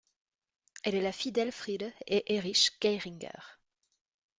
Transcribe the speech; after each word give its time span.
Elle 0.83 0.95
est 0.95 1.01
la 1.01 1.11
fille 1.11 1.31
d'Elfriede 1.31 1.93
et 2.07 2.33
Erich 2.33 2.71
Geiringer. 2.81 3.37